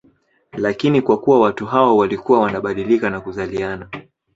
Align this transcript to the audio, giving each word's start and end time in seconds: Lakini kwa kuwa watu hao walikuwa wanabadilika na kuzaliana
Lakini 0.57 1.01
kwa 1.01 1.17
kuwa 1.19 1.39
watu 1.39 1.65
hao 1.65 1.97
walikuwa 1.97 2.39
wanabadilika 2.39 3.09
na 3.09 3.21
kuzaliana 3.21 3.89